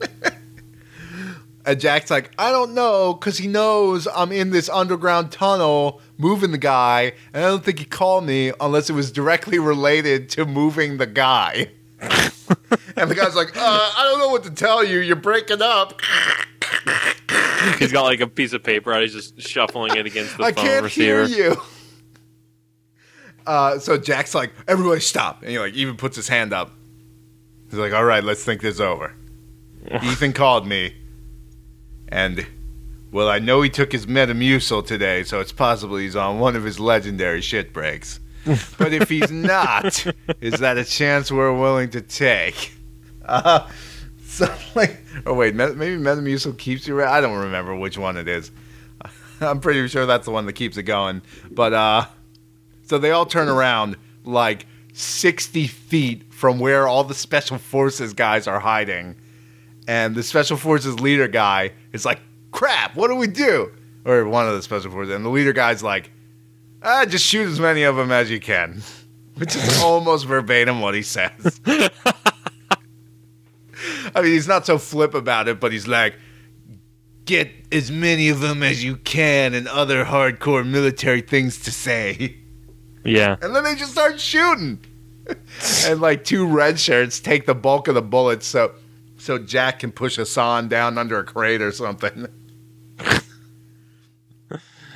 [1.66, 6.52] And Jack's like, I don't know, because he knows I'm in this underground tunnel moving
[6.52, 10.46] the guy, and I don't think he called me unless it was directly related to
[10.46, 11.70] moving the guy.
[12.00, 13.60] and the guy's like, uh,
[13.96, 15.00] I don't know what to tell you.
[15.00, 16.00] You're breaking up.
[17.80, 19.02] He's got like a piece of paper out.
[19.02, 21.26] He's just shuffling it against the I phone can't receiver.
[21.26, 21.62] hear you.
[23.44, 25.42] Uh, so Jack's like, everybody stop.
[25.42, 26.70] And he like even puts his hand up.
[27.70, 29.14] He's like, all right, let's think this over.
[30.02, 30.94] Ethan called me.
[32.08, 32.46] And,
[33.10, 36.64] well, I know he took his Metamucil today, so it's possible he's on one of
[36.64, 38.20] his legendary shit breaks.
[38.78, 40.06] but if he's not,
[40.40, 42.72] is that a chance we're willing to take?
[43.28, 43.68] Uh,
[44.24, 47.08] so, like, oh, wait, maybe Metamucil keeps you right?
[47.08, 48.52] I don't remember which one it is.
[49.40, 51.22] I'm pretty sure that's the one that keeps it going.
[51.50, 52.06] But uh
[52.84, 58.46] So they all turn around like 60 feet from where all the special forces guys
[58.46, 59.16] are hiding.
[59.86, 62.20] And the special forces leader guy is like,
[62.50, 63.72] crap, what do we do?
[64.04, 65.14] Or one of the special forces.
[65.14, 66.10] And the leader guy's like,
[66.82, 68.82] ah, just shoot as many of them as you can.
[69.34, 71.60] Which is almost verbatim what he says.
[71.66, 71.90] I
[74.22, 76.14] mean, he's not so flip about it, but he's like,
[77.26, 82.36] get as many of them as you can and other hardcore military things to say.
[83.04, 83.36] Yeah.
[83.42, 84.78] And then they just start shooting.
[85.84, 88.72] and like two red shirts take the bulk of the bullets so
[89.18, 92.26] so Jack can push Hassan down under a crate or something.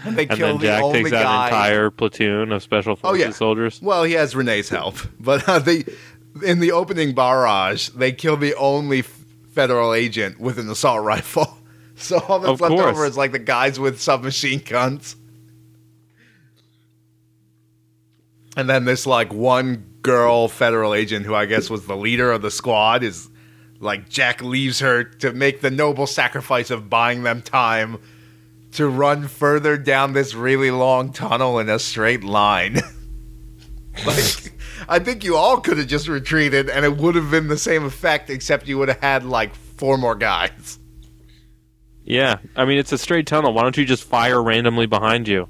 [0.04, 2.92] and they And kill then the Jack only takes out an entire platoon of special
[2.92, 3.30] Oh, forces yeah.
[3.30, 3.80] soldiers.
[3.82, 5.84] Well, he has Renee's help, but uh, they
[6.44, 11.56] in the opening barrage they kill the only federal agent with an assault rifle.
[11.96, 12.96] So all that's Of left course.
[12.96, 15.16] over is like the guys with submachine guns.
[18.56, 22.40] And then this like one girl federal agent who I guess was the leader of
[22.40, 23.28] the squad is
[23.80, 27.98] like Jack leaves her to make the noble sacrifice of buying them time
[28.72, 32.74] to run further down this really long tunnel in a straight line.
[34.06, 34.52] like
[34.88, 37.84] I think you all could have just retreated and it would have been the same
[37.84, 40.78] effect except you would have had like four more guys.
[42.04, 42.38] Yeah.
[42.56, 43.52] I mean, it's a straight tunnel.
[43.52, 45.48] Why don't you just fire randomly behind you?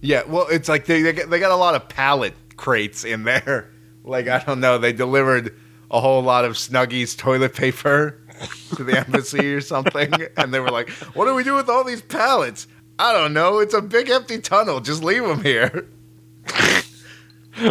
[0.00, 3.24] Yeah, well, it's like they they got, they got a lot of pallet crates in
[3.24, 3.70] there.
[4.08, 5.52] Like I don't know, they delivered
[5.90, 8.20] a whole lot of Snuggies toilet paper
[8.76, 11.84] to the embassy or something, and they were like, "What do we do with all
[11.84, 12.66] these pallets?"
[12.98, 13.58] I don't know.
[13.58, 14.80] It's a big empty tunnel.
[14.80, 15.86] Just leave them here.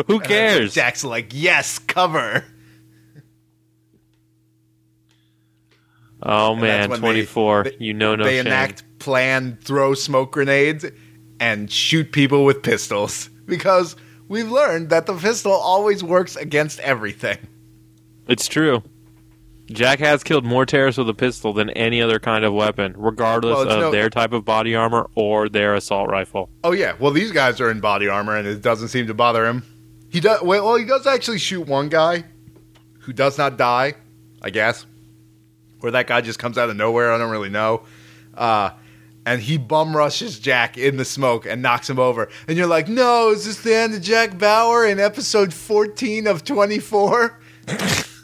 [0.07, 0.73] Who cares?
[0.73, 2.45] Jack's like, "Yes, cover."
[6.23, 7.63] Oh man, when they- 24.
[7.65, 8.47] they- you know no they shame.
[8.47, 10.85] enact plan throw smoke grenades
[11.39, 13.95] and shoot people with pistols because
[14.27, 17.37] we've learned that the pistol always works against everything.
[18.27, 18.83] It's true.
[19.67, 23.57] Jack has killed more terrorists with a pistol than any other kind of weapon, regardless
[23.65, 26.49] Well, of no- their type of body armor or their assault rifle.
[26.63, 29.45] Oh yeah, well these guys are in body armor and it doesn't seem to bother
[29.47, 29.63] him.
[30.09, 30.65] He does well.
[30.65, 32.25] well, He does actually shoot one guy
[32.99, 33.95] who does not die,
[34.41, 34.85] I guess.
[35.81, 37.11] Or that guy just comes out of nowhere.
[37.11, 37.83] I don't really know.
[38.35, 38.69] Uh,
[39.25, 42.29] and he bum rushes Jack in the smoke and knocks him over.
[42.47, 46.43] And you're like, no, is this the end of Jack Bauer in episode 14 of
[46.43, 47.39] 24?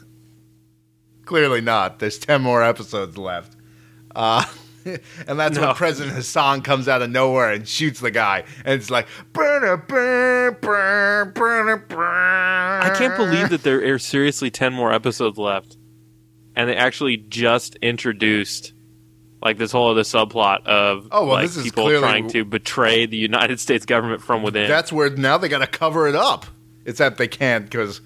[1.32, 1.98] Clearly not.
[1.98, 3.56] There's 10 more episodes left.
[4.14, 4.44] Uh,
[4.84, 5.00] and
[5.40, 5.68] that's No.
[5.68, 8.44] when President Hassan comes out of nowhere and shoots the guy.
[8.66, 10.50] And it's like, I
[12.82, 15.78] I can't believe that there are seriously 10 more episodes left.
[16.54, 18.74] And they actually just introduced
[19.40, 22.44] like this whole other subplot of Oh, well, like this is people clearly- trying to
[22.44, 24.68] betray the United States government from within.
[24.68, 26.44] That's where now they got to cover it up.
[26.84, 28.02] Except they can't because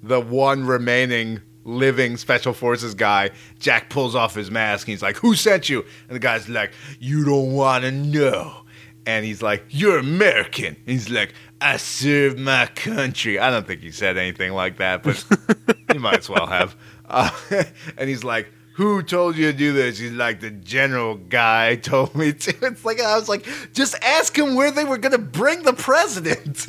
[0.00, 5.16] the one remaining living special forces guy, Jack pulls off his mask and he's like,
[5.16, 8.64] "Who sent you?" And the guy's like, "You don't want to know."
[9.06, 13.80] And he's like, "You're American." And he's like, "I serve my country." I don't think
[13.80, 15.24] he said anything like that, but
[15.92, 16.76] he might as well have.
[17.08, 17.30] Uh,
[17.96, 22.14] and he's like, "Who told you to do this?" He's like, "The general guy told
[22.14, 25.18] me to." It's like I was like, "Just ask him where they were going to
[25.18, 26.68] bring the president."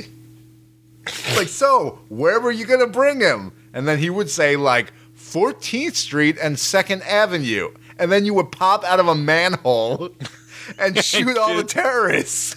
[1.36, 3.52] like, so where were you going to bring him?
[3.74, 8.52] And then he would say like 14th Street and Second Avenue, and then you would
[8.52, 10.10] pop out of a manhole
[10.80, 12.56] and shoot all the terrorists.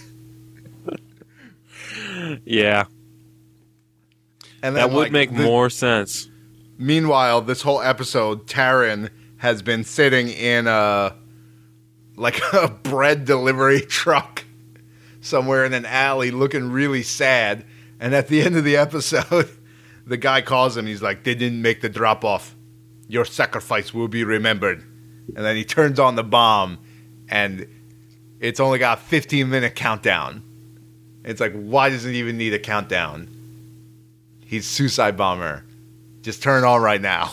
[2.45, 2.85] yeah,
[4.63, 6.29] And that then, would like, make the- more sense.
[6.79, 11.15] Meanwhile, this whole episode, Tarin has been sitting in a
[12.17, 14.45] like a bread delivery truck
[15.21, 17.65] somewhere in an alley, looking really sad.
[17.99, 19.49] And at the end of the episode,
[20.07, 20.87] the guy calls him.
[20.87, 22.55] He's like, "They didn't make the drop off.
[23.09, 24.83] Your sacrifice will be remembered."
[25.35, 26.79] And then he turns on the bomb,
[27.29, 27.67] and
[28.41, 30.43] it's only got a 15 minute countdown.
[31.25, 33.29] It's like, why does it even need a countdown?
[34.45, 35.65] He's suicide bomber.
[36.21, 37.33] Just turn it on right now.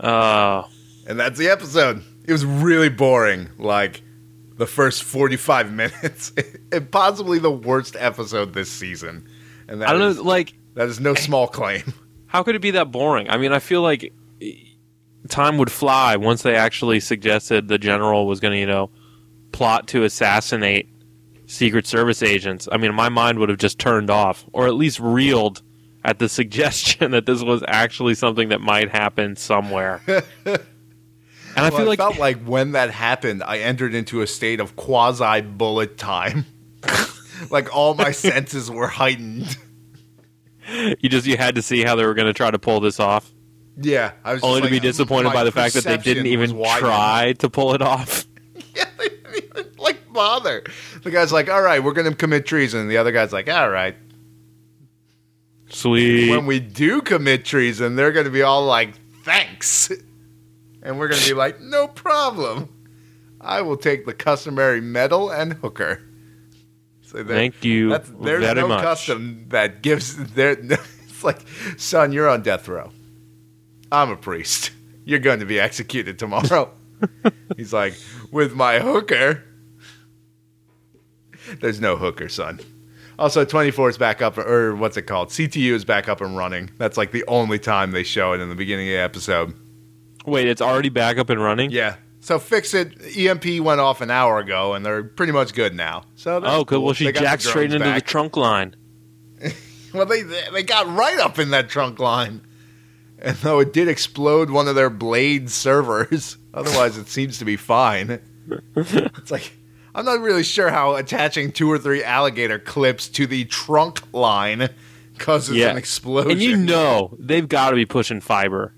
[0.00, 0.68] Oh,
[1.06, 2.02] And that's the episode.
[2.26, 3.50] It was really boring.
[3.58, 4.02] Like
[4.56, 6.32] the first 45 minutes.
[6.72, 9.28] and possibly the worst episode this season.
[9.68, 10.22] And that I don't is- know.
[10.22, 11.82] Like, that is no small claim.
[12.26, 13.30] how could it be that boring?
[13.30, 14.12] I mean, I feel like
[14.42, 14.52] eh,
[15.28, 18.90] time would fly once they actually suggested the general was going to, you know,
[19.52, 20.88] plot to assassinate
[21.46, 22.68] Secret Service agents.
[22.72, 25.62] I mean, my mind would have just turned off, or at least reeled
[26.04, 30.02] at the suggestion that this was actually something that might happen somewhere.
[31.56, 34.26] And I Well, feel I like felt like when that happened, I entered into a
[34.26, 36.46] state of quasi bullet time.
[37.50, 39.56] like all my senses were heightened.
[41.00, 42.98] you just you had to see how they were going to try to pull this
[42.98, 43.30] off,
[43.76, 45.96] Yeah, I was just only to like, be uh, disappointed by the fact that they
[45.98, 48.24] didn't even try to pull it off.
[48.74, 50.64] Yeah, they didn't even like bother.
[51.04, 53.48] The guy's like, "All right, we're going to commit treason." And the other guy's like,
[53.48, 53.94] "All right."
[55.68, 56.30] Sweet.
[56.30, 59.92] When we do commit treason, they're going to be all like, "Thanks,"
[60.84, 62.68] and we're going to be like, "No problem.
[63.40, 66.00] I will take the customary medal and hooker."
[67.02, 68.82] So there- Thank you That's, there's very no much.
[68.82, 70.56] custom that gives there.
[71.14, 71.40] It's like,
[71.78, 72.90] son, you're on death row.
[73.92, 74.72] I'm a priest.
[75.04, 76.70] You're going to be executed tomorrow.
[77.56, 77.94] He's like,
[78.32, 79.44] with my hooker.
[81.60, 82.60] There's no hooker, son.
[83.18, 85.28] Also, 24 is back up, or what's it called?
[85.28, 86.70] CTU is back up and running.
[86.78, 89.54] That's like the only time they show it in the beginning of the episode.
[90.24, 91.70] Wait, it's already back up and running.
[91.70, 91.96] Yeah.
[92.20, 92.94] So fix it.
[93.16, 96.04] EMP went off an hour ago, and they're pretty much good now.
[96.14, 96.68] So Oh, good.
[96.76, 96.84] cool.
[96.84, 98.74] Well, she They got the jacked straight into the trunk line.
[99.92, 102.40] Well, they they got right up in that trunk line,
[103.20, 107.56] and though it did explode one of their blade servers, otherwise it seems to be
[107.56, 108.18] fine.
[108.76, 109.52] It's like
[109.94, 114.68] I'm not really sure how attaching two or three alligator clips to the trunk line
[115.18, 115.70] causes Yeah.
[115.70, 116.32] an explosion.
[116.32, 118.74] And you know they've got to be pushing fiber.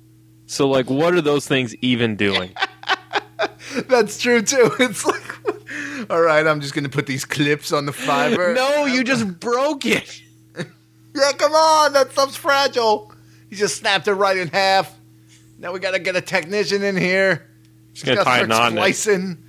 [0.46, 2.52] So, like, what are those things even doing?
[3.88, 4.70] That's true too.
[4.80, 8.54] It's like, all right, I'm just gonna put these clips on the fiber.
[8.54, 10.22] no, you just broke it.
[11.14, 13.10] Yeah, come on, that stuff's fragile.
[13.48, 14.94] He just snapped it right in half.
[15.58, 17.48] Now we gotta get a technician in here.
[17.94, 18.80] Just gonna tie a knot in it.
[18.82, 19.42] splicing.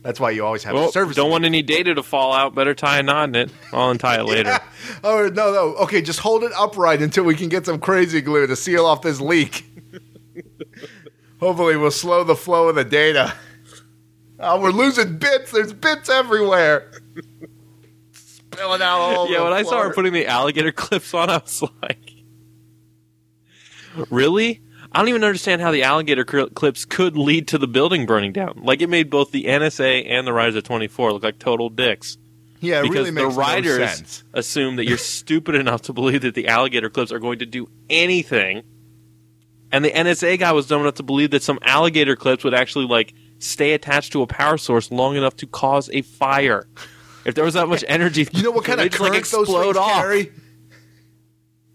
[0.00, 1.14] That's why you always have Well, a service.
[1.14, 2.54] don't want any data to fall out.
[2.54, 3.50] Better tie a knot in it.
[3.70, 4.58] I'll untie it later.
[5.02, 5.74] Oh no, no.
[5.82, 9.02] Okay, just hold it upright until we can get some crazy glue to seal off
[9.02, 9.66] this leak.
[11.44, 13.34] Hopefully, we'll slow the flow of the data.
[14.40, 15.50] Oh, we're losing bits.
[15.52, 16.90] There's bits everywhere.
[18.12, 21.36] Spilling out all over Yeah, when I saw her putting the alligator clips on, I
[21.36, 22.14] was like,
[24.10, 24.62] really?
[24.90, 28.32] I don't even understand how the alligator cl- clips could lead to the building burning
[28.32, 28.60] down.
[28.62, 32.16] Like, it made both the NSA and the Riders of 24 look like total dicks.
[32.60, 34.24] yeah, it because really makes the no writers sense.
[34.32, 37.68] assume that you're stupid enough to believe that the alligator clips are going to do
[37.90, 38.62] anything.
[39.74, 42.86] And the NSA guy was dumb enough to believe that some alligator clips would actually
[42.86, 46.68] like stay attached to a power source long enough to cause a fire.
[47.24, 49.40] If there was that much energy, You know what kind of just, like, current those
[49.42, 49.90] explode things off.
[49.94, 50.32] carry?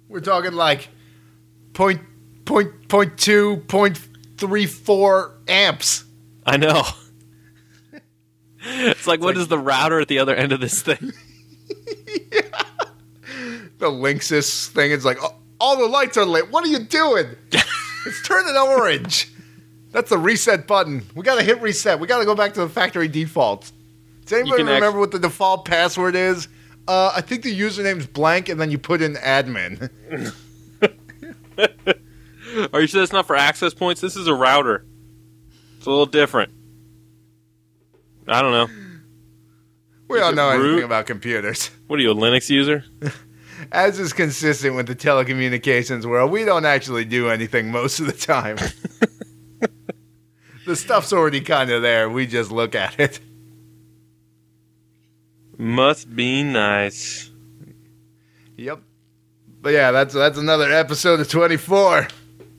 [0.07, 0.87] We're talking like
[1.73, 1.99] point
[2.45, 3.99] point point two point
[4.37, 6.05] three four amps.
[6.45, 6.83] I know.
[8.61, 11.11] It's like, what is the router at the other end of this thing?
[13.77, 16.51] The Linksys thing is like, "Oh, all the lights are lit.
[16.51, 17.27] What are you doing?
[18.09, 19.31] it's turning orange.
[19.91, 21.03] That's the reset button.
[21.15, 21.99] We got to hit reset.
[21.99, 23.71] We got to go back to the factory defaults.
[24.25, 26.47] Does anybody can act- remember what the default password is?
[26.87, 29.89] Uh, I think the username's blank, and then you put in admin.
[32.73, 34.01] Are you sure that's not for access points?
[34.01, 34.85] This is a router.
[35.77, 36.51] It's a little different.
[38.27, 38.67] I don't know.
[40.07, 40.65] We Is don't know root?
[40.69, 41.69] anything about computers.
[41.87, 42.83] What are you, a Linux user?
[43.71, 48.13] As is consistent with the telecommunications world, we don't actually do anything most of the
[48.13, 48.57] time.
[50.65, 52.09] the stuff's already kind of there.
[52.09, 53.19] We just look at it.
[55.57, 57.29] Must be nice.
[58.57, 58.81] Yep.
[59.61, 62.07] But yeah, that's that's another episode of 24.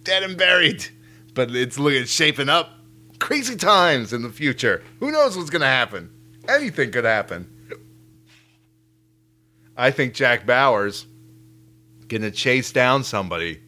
[0.03, 0.87] Dead and buried.
[1.35, 2.71] But it's looking shaping up.
[3.19, 4.83] Crazy times in the future.
[4.99, 6.11] Who knows what's going to happen?
[6.49, 7.50] Anything could happen.
[9.81, 11.07] I think Jack Bauer's
[12.09, 13.61] going to chase down somebody.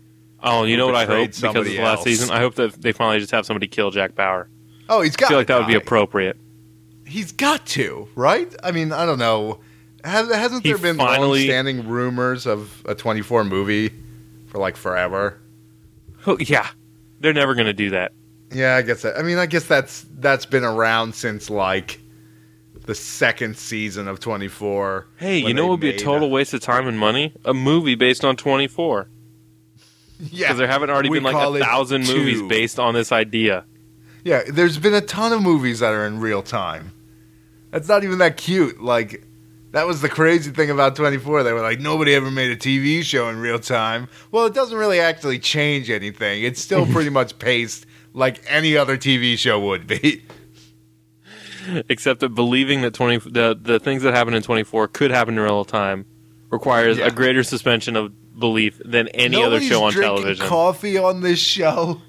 [0.42, 2.04] Oh, you know what I hope because of the last else.
[2.04, 2.30] season?
[2.30, 4.48] I hope that they finally just have somebody kill Jack Bauer.
[4.88, 6.36] Oh, he's got I feel like that would be appropriate.
[7.06, 8.52] He's got to, right?
[8.62, 9.60] I mean, I don't know.
[10.04, 13.90] Has, hasn't He there been finally- long-standing rumors of a 24 movie
[14.48, 15.38] for like forever?
[16.26, 16.68] Oh, yeah,
[17.20, 18.12] they're never going to do that.
[18.52, 19.16] Yeah, I guess that.
[19.18, 21.98] I mean, I guess that's that's been around since like
[22.86, 25.06] the second season of 24.
[25.16, 27.32] Hey, you know what would be a total waste of time and money?
[27.44, 29.08] A movie based on 24.
[30.18, 33.64] Yeah, Because there haven't already been like a it thousand movies based on this idea.
[34.24, 36.92] Yeah, there's been a ton of movies that are in real time.
[37.72, 38.80] That's not even that cute.
[38.80, 39.24] Like,
[39.72, 41.42] that was the crazy thing about 24.
[41.42, 44.06] They were like, nobody ever made a TV show in real time.
[44.30, 46.44] Well, it doesn't really actually change anything.
[46.44, 50.22] It's still pretty much paced like any other TV show would be.
[51.88, 55.40] Except that believing that 20 the, the things that happen in 24 could happen in
[55.40, 56.06] real time
[56.50, 57.06] requires Yeah.
[57.06, 60.46] a greater suspension of belief than any Nobody's other show on drinking television.
[60.46, 62.00] coffee on this show.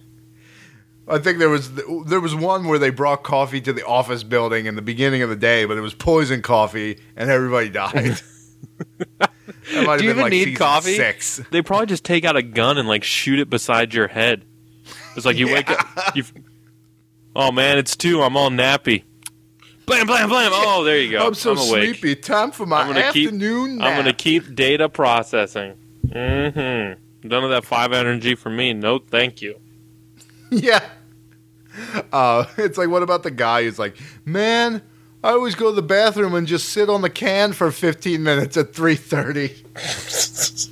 [1.07, 1.69] I think there was
[2.05, 5.29] there was one where they brought coffee to the office building in the beginning of
[5.29, 8.21] the day, but it was poison coffee, and everybody died.
[9.19, 10.95] Do you even like need coffee?
[10.95, 11.41] Six.
[11.51, 14.45] They probably just take out a gun and like shoot it beside your head.
[15.15, 16.15] It's like you wake up.
[16.15, 16.23] You,
[17.35, 18.21] oh man, it's two.
[18.21, 19.03] I'm all nappy.
[19.85, 20.51] Blam blam blam.
[20.53, 21.27] Oh, there you go.
[21.27, 21.95] I'm so awake.
[21.97, 22.15] sleepy.
[22.15, 23.87] Time for my I'm gonna keep- afternoon nap.
[23.87, 25.75] I'm gonna keep data processing.
[26.07, 27.27] Mm-hmm.
[27.27, 28.73] None of that five energy for me.
[28.73, 29.59] No, thank you.
[30.51, 30.87] Yeah.
[32.11, 34.83] Uh, it's like, what about the guy who's like, man,
[35.23, 38.55] I always go to the bathroom and just sit on the can for 15 minutes
[38.55, 40.69] at 3.30.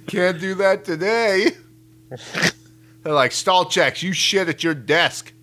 [0.06, 1.50] Can't do that today.
[3.02, 5.34] They're like, stall checks, you shit at your desk.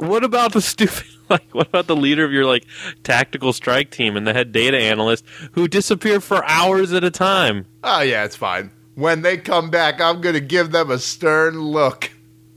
[0.00, 1.06] What about the stupid?
[1.32, 2.66] Like, what about the leader of your like
[3.04, 7.64] tactical strike team and the head data analyst who disappear for hours at a time?
[7.82, 8.70] Oh, yeah, it's fine.
[8.96, 12.10] When they come back, I'm going to give them a stern look.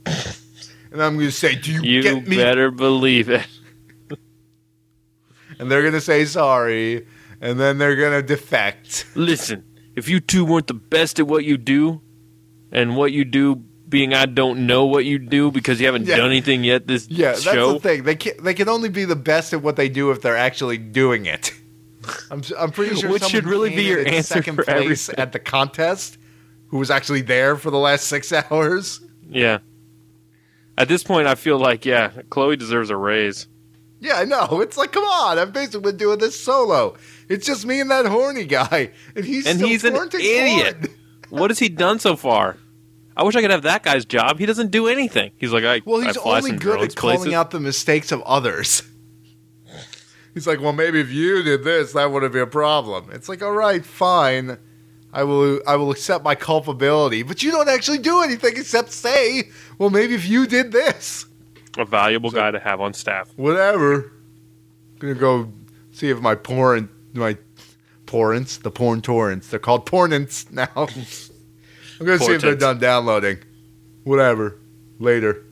[0.04, 2.36] And I'm going to say, do you, You get me?
[2.36, 3.46] better believe it.
[5.58, 7.06] And they're going to say sorry.
[7.40, 9.06] And then they're going to defect.
[9.14, 9.64] Listen,
[9.94, 12.02] if you two weren't the best at what you do,
[12.72, 16.16] and what you do being I don't know what you do because you haven't Yeah.
[16.16, 17.74] done anything yet this Yeah, that's show.
[17.74, 18.02] the thing.
[18.04, 20.78] They can they can only be the best at what they do if they're actually
[20.78, 21.52] doing it.
[22.30, 25.14] I'm I'm pretty sure Which should really be your answer second for place everything.
[25.18, 26.18] at the contest,
[26.68, 29.00] who was actually there for the last six hours.
[29.28, 29.58] Yeah.
[30.78, 33.46] At this point, I feel like yeah, Chloe deserves a raise.
[33.98, 34.60] Yeah, I know.
[34.60, 35.38] It's like, come on!
[35.38, 36.96] I've basically been doing this solo.
[37.30, 40.90] It's just me and that horny guy, and he's And still he's an idiot.
[41.30, 42.56] What has he done so far?
[43.16, 44.38] I wish I could have that guy's job.
[44.38, 45.30] He doesn't do anything.
[45.38, 47.34] He's like, I Well, I he's fly only some good at calling places.
[47.34, 48.82] out the mistakes of others.
[50.34, 53.08] He's like, well, maybe if you did this, that wouldn't be a problem.
[53.10, 54.58] It's like, all right, fine.
[55.10, 59.44] I will, I will accept my culpability, but you don't actually do anything except say,
[59.78, 61.24] well, maybe if you did this,
[61.78, 63.30] a valuable guy to have on staff.
[63.36, 64.12] whatever.
[64.92, 65.50] I'm gonna go
[65.90, 67.38] see if my porn, my
[68.04, 70.86] porrents, the porn torrents, they're called pornents now.
[72.00, 73.38] I'm gonna see if they're done downloading.
[74.04, 74.58] Whatever.
[74.98, 75.44] Later.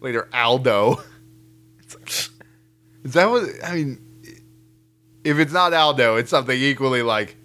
[0.00, 1.02] Later, Aldo.
[3.04, 3.98] Is that what I mean?
[5.24, 7.36] If it's not Aldo, it's something equally like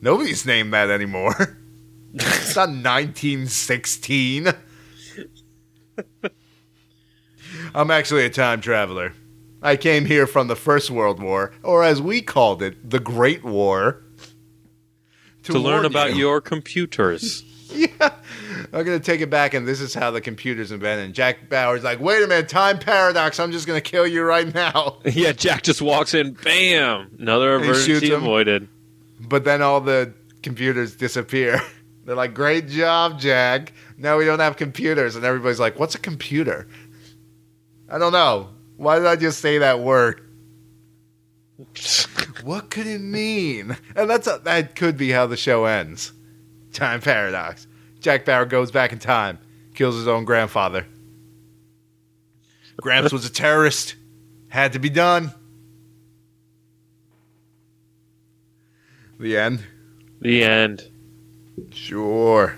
[0.00, 1.58] nobody's named that anymore.
[2.14, 4.48] it's not 1916.
[7.74, 9.14] I'm actually a time traveler.
[9.62, 13.42] I came here from the First World War, or as we called it, the Great
[13.42, 14.03] War.
[15.44, 16.20] To learn about you.
[16.20, 17.44] your computers.
[17.74, 18.10] Yeah.
[18.72, 21.06] I'm going to take it back, and this is how the computer's invented.
[21.06, 23.40] And Jack Bauer's like, wait a minute, time paradox.
[23.40, 24.98] I'm just going to kill you right now.
[25.04, 28.68] yeah, Jack just walks in, bam, another And he shoots emergency avoided.
[29.18, 31.60] But then all the computers disappear.
[32.04, 33.72] They're like, great job, Jack.
[33.96, 35.16] Now we don't have computers.
[35.16, 36.68] And everybody's like, what's a computer?
[37.90, 38.50] I don't know.
[38.76, 40.23] Why did I just say that word?
[42.42, 43.76] What could it mean?
[43.94, 46.12] And that's a, that could be how the show ends.
[46.72, 47.66] Time paradox.
[48.00, 49.38] Jack Bauer goes back in time,
[49.74, 50.86] kills his own grandfather.
[52.80, 53.94] Gramps was a terrorist.
[54.48, 55.32] Had to be done.
[59.18, 59.64] The end.
[60.20, 60.82] The end.
[61.70, 62.56] Sure.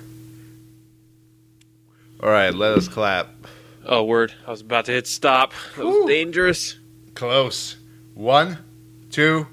[2.23, 3.29] All right, let us clap.
[3.85, 4.33] Oh, word.
[4.47, 5.53] I was about to hit stop.
[5.77, 6.77] That was dangerous.
[7.15, 7.77] Close.
[8.15, 8.59] One,
[9.17, 9.47] two,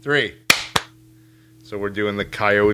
[0.00, 0.34] three.
[1.62, 2.72] So we're doing the coyote.